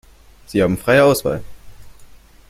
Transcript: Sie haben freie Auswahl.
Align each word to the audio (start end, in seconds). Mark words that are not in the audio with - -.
Sie 0.47 0.63
haben 0.63 0.79
freie 0.79 1.03
Auswahl. 1.03 1.43